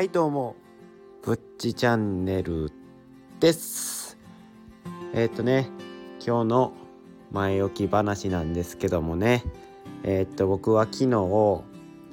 [0.00, 0.56] はいどうも。
[1.22, 2.72] ぶっちチャンネル
[3.38, 4.16] です。
[5.12, 5.68] えっ、ー、とね
[6.26, 6.72] 今日の
[7.30, 9.44] 前置き話なんですけどもね。
[10.02, 11.64] えっ、ー、と僕は昨日こ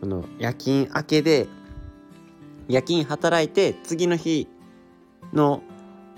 [0.01, 1.47] の夜勤明けで
[2.67, 4.49] 夜勤働いて次の日
[5.31, 5.63] の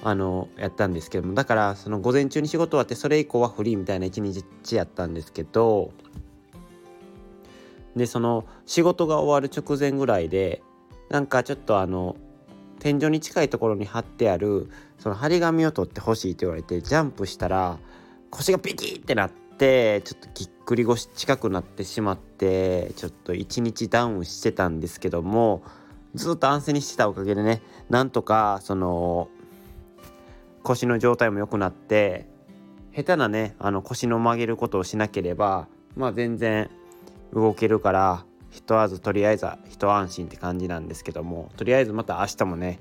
[0.02, 1.36] あのやったんですけども。
[1.36, 4.44] だからその午前中に仕事終わってそれ以降はフリーみたいな一日
[4.76, 5.92] やったんですけど。
[7.96, 10.64] でその仕事が終わる直前ぐらいで
[11.10, 12.16] なんかちょっとあの
[12.80, 17.78] 天井に近いところに貼ってあるその張り紙を取ってほしいって言われてジャンプしたら
[18.30, 25.64] 腰がピキってなってちょっとぎっくり腰近くなってしまってちょっと一日ダウンしてたんですけども
[26.16, 29.30] ずっと安静にしてたおかげでねなんとかその
[30.64, 32.28] 腰の状態も良くなって
[32.96, 36.70] 下手なねあの腰の曲げることをしなければまあ全然
[37.34, 42.80] 動けるからひとまずとりあえずは一安心って感じなんですけどもとりあえずまた明日もね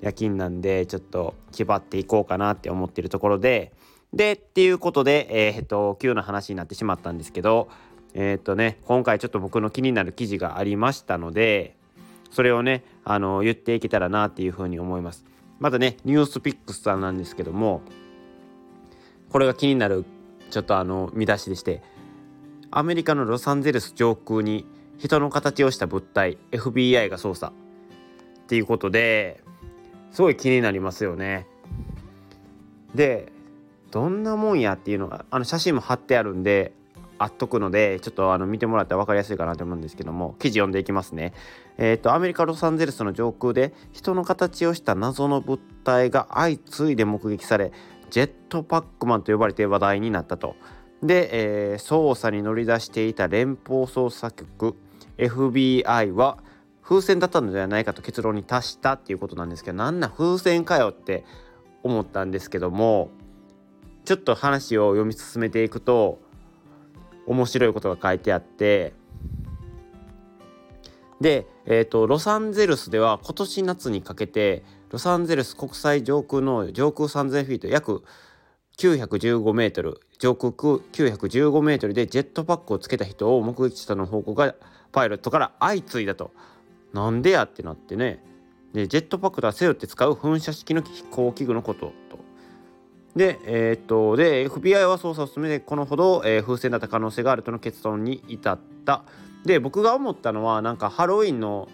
[0.00, 3.72] 夜勤なんでちょっと気張っていこうかなって思ってるところで
[4.12, 7.68] でっていうことでえー、っと急な話になってしまったんですけど
[8.14, 11.76] えー、っとね今回ちょっと僕の気になる記事がありましたので
[12.30, 15.24] それをねあの言っていけたらなっていうふうに思います。
[15.60, 17.82] まだねニュースピックスさんなんですけども
[19.30, 20.04] これが気になる
[20.50, 21.82] ちょっとあの見出しでして
[22.70, 24.66] アメリカのロサンゼルス上空に
[24.98, 29.42] 人の形をした物体 FBI が捜査っていうことで
[30.12, 31.46] すごい気になりますよね。
[32.94, 33.32] で
[33.90, 36.72] どんなもんやっていうのがあの写真も貼ってあるんで
[37.18, 41.32] あっとくのでちょっとあの見てもらったら分かりやすいかなと思うんですけども記事読んでいきますね。
[41.78, 47.72] えっ、ー、とアメリカ・ロサンゼルスの上空で人の形をした謎の物体が相次いで目撃され
[48.10, 50.56] ジェットパックマンと呼ばれて話題になったと。
[51.02, 54.74] で、えー、捜査に乗り出していた連邦捜査局
[55.18, 56.38] FBI は
[56.82, 61.24] 風船だったのではないかと結論に達したっていうことなんですけどなんな風船かよって
[61.82, 63.10] 思ったんですけども
[64.04, 66.20] ちょっと話を読み進めていくと
[67.26, 68.92] 面白いことが書いてあって
[71.20, 78.04] で、えーと、ロサンゼルスでは今年夏にかけてロサンゼルス国際上空の上空3000フィート約
[78.76, 84.54] 915メートル上空915メートルでジェットパックをつけた人を目撃したの報告が
[84.90, 86.32] パイロットから相次いだと。
[86.94, 88.22] なんでやってなってね
[88.72, 92.18] でジェットパックとは背負って使う噴射式の飛行器具のことと。
[93.14, 99.04] で、えー、っと、で、FBI は捜査を進めて、このほど、えー、風船だった可能性があるとの結論に至った。
[99.44, 101.68] で、僕が思ったのは、なんかハロウィンの、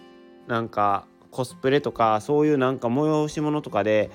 [0.47, 4.11] なんかコスプレとか、そういうなんか催し物とかで、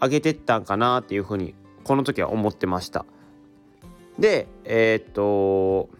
[0.00, 3.04] 上げてったんかなっていうふうに、この時は思ってました。
[4.18, 5.90] で、えー、っと、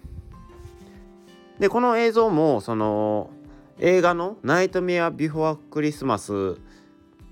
[1.59, 3.31] で、この映像も、その、
[3.79, 6.57] 映画の「ナイトメア・ビフォー・クリスマス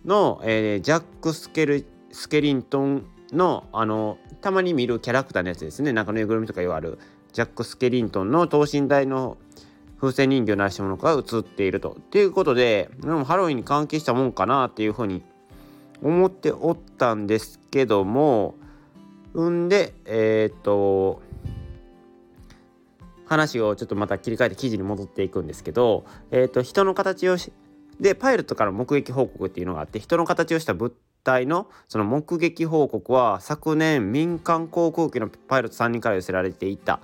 [0.04, 6.98] の」えー、ジャック・スケルスケリントンのあのたまに見るキャラクターのやつですねなんかぬいぐるみとか言われる
[7.32, 9.38] ジャック・スケリントンの等身大の
[10.00, 11.96] 風船人形のし物が映っていると。
[12.10, 15.22] ということででもハロウィンに関係したもんかなっていうふうに
[16.02, 18.56] 思っておったんですけども
[19.40, 21.22] んでえー、っと
[23.26, 27.36] 話をちょっとまた切り替えて記事に戻っていくんですけど、えー、っと人の形を
[28.00, 30.92] でパイロットから目撃報告っていうのがあって人の形をした物
[31.24, 37.00] 体のその目撃報告は昨年民間航空機のパイロット3人から寄せられていた。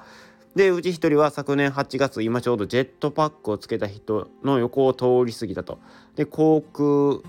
[0.55, 5.79] でうち1人は昨年8月今ちょうどジェットパックをつけた人の横を通り過ぎたと。
[6.17, 7.23] で航空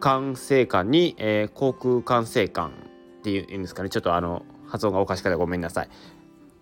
[0.00, 2.72] 管制官に、えー、航空管制官
[3.20, 3.90] っていうんですかね。
[3.90, 5.88] ちょっとあの発音がおかしかったらごめんなさい。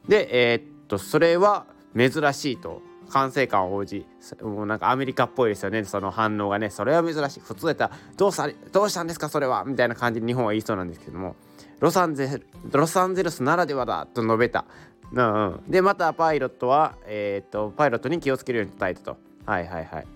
[0.08, 2.82] でえー、っとそれは珍しいと。
[3.10, 4.04] 管制官王子
[4.42, 5.82] もうなんかアメリカっぽいですよね。
[5.84, 6.68] その反応がね。
[6.68, 7.40] それは珍しい。
[7.40, 9.30] 普通やったらどうさどうしたんですか？
[9.30, 9.64] それは。
[9.64, 11.34] みたいな感じで日本は言いそうなんですけども。
[11.80, 14.66] ロサンゼロサンゼルスならではだと述べた、
[15.12, 19.16] うんうん、でまたパイロットは、えー、っとパイロットに気をつけるように伝えたと。
[19.46, 20.06] はいはいはい。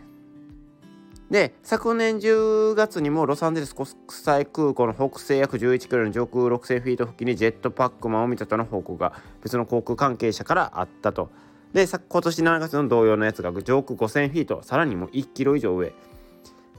[1.33, 11.31] で昨年10月にもロサンゼルス国際空港の北西約11キロの上空6000フィート付近にジェットパックマンを見たとの報告が別の航空関係者からあったと。
[11.73, 15.95] で今年7月の同様のやつが上空5000フィートさらにもう1キロ以上上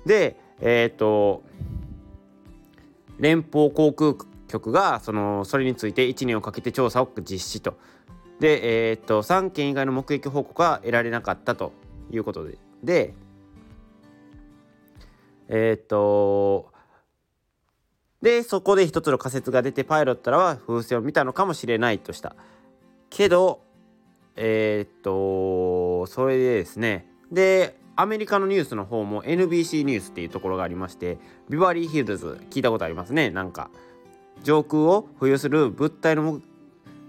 [0.05, 1.41] でえっ、と
[3.17, 4.13] 連邦航空
[4.47, 7.75] 局がそのそれについて1年をかけて調査を実施と。
[8.39, 11.71] でえっ、と3件以外の目撃報告は得られなかったと
[12.11, 12.59] いうことで。
[12.83, 13.15] で
[15.49, 16.71] えっ、と
[18.21, 22.35] でそこで一つの仮説が出てパイロットらは風船を見たのかもしれないとした。
[23.09, 23.61] けど
[24.35, 27.05] えー、っとそれでですね。
[27.31, 31.19] でアメリカのニュースの方も NBC ニュースっていうところがありまして
[31.49, 33.29] ビバリーヒルズ聞いたことありますね。
[33.29, 33.69] なんか
[34.43, 36.41] 上空を浮遊する物体の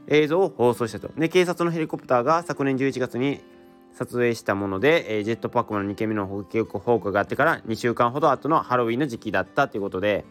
[0.09, 1.09] 映像を放送したと。
[1.17, 3.41] で警察のヘリコプターが昨年11月に
[3.95, 10.25] 撮影したもので、えー、ジェットパックの2件目の報告があってから2週間ほど後のハロウィンの時期だったということで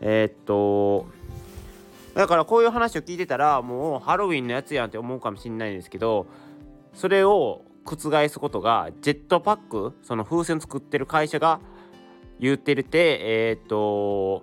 [0.00, 1.06] えー、っと
[2.14, 6.26] だからこういう話を聞いてたらもうハロウィンのやつやんって思うかもしれないんですけど
[6.92, 11.60] それを覆すことがジェットパックその風船作ってる会社が
[12.40, 14.42] 言ってるてえー、っと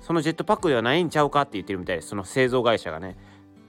[0.00, 3.16] そのジェットパックではないんちゃうかって言ってるみたいですその製造会社がね。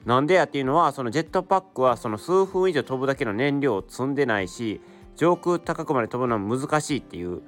[0.08, 4.80] なんでやっていうのはそのジェットパックはその数分以上飛ぶだけの燃料を積んでないし
[5.18, 7.42] 上空高くまで飛ぶのは難しいっていう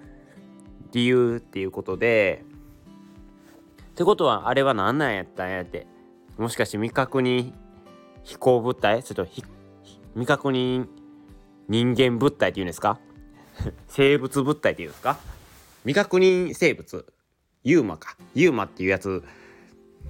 [0.92, 2.44] 理由っていうことで
[3.92, 5.88] ってことはあれは何なんやったんやって。
[6.38, 7.52] もしかして未確認
[8.24, 9.44] 飛行物体ちょっと未
[10.26, 10.88] 確認
[11.68, 13.00] 人間物体っていうんですか？
[13.88, 15.18] 生物物体っていうんですか？
[15.84, 17.06] 未確認生物
[17.64, 18.16] ユーマか。
[18.36, 19.24] ユーマっていうやつ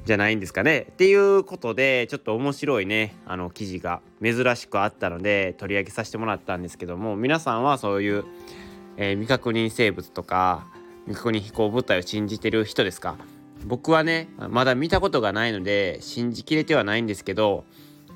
[0.06, 0.88] じゃないんですかね。
[0.92, 8.26] っていうことでちょっと面白いねあの記事が珍しくあったので取り上げさせてもらったんですけども皆さんはそういう、
[8.98, 10.66] えー、未確認生物とか
[11.06, 13.18] 未確認飛行物体を信じてる人ですか？
[13.66, 17.66] 僕はねまだ見たことがないので信じきれてはないんですけど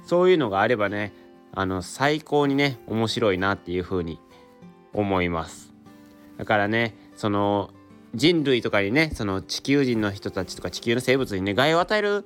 [0.06, 1.12] そういうのがあればね
[1.54, 4.20] あの最高にね面白いなっていうふうに
[4.94, 5.74] 思います
[6.38, 7.72] だからねその
[8.16, 12.26] 人類とかにねその地球人の人たちとか地球の生物にね害を与える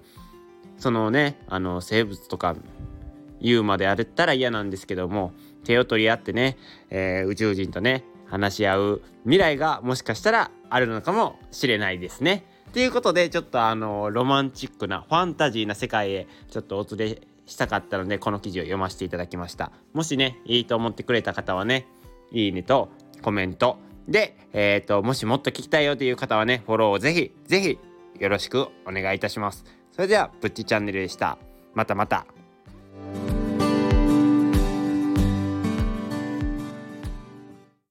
[0.77, 2.55] そのねあの生物とか
[3.41, 5.31] 言うまであったら嫌なんですけども
[5.63, 6.57] 手を取り合ってね、
[6.89, 12.45] えー、宇宙人とね話し合う未来がもしかしたらあるのかもしれないですね。
[12.73, 19.71] ということでちょっとあのロマンチックなファンタジーな世界へちょっとお連れしたかったのでこの記事を読ませていただきました。
[19.93, 21.87] もしねいいと思ってくれた方はね
[22.31, 22.89] いいねと
[23.21, 27.79] コメントで、えっ、ー、と、もしもっと聞きたいよという方はね、フォローをぜひ、ぜひ
[28.21, 29.65] よろしくお願いいたします。
[29.91, 31.37] それでは、プッチチャンネルでした。
[31.73, 32.25] またまた。